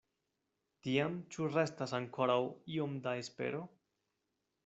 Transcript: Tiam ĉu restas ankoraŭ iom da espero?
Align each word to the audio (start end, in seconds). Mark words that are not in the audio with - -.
Tiam 0.85 1.17
ĉu 1.35 1.49
restas 1.57 1.93
ankoraŭ 1.99 2.39
iom 2.79 2.97
da 3.05 3.15
espero? 3.27 3.61